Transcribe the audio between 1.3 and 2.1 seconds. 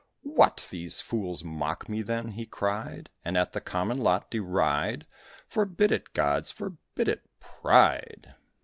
mock me,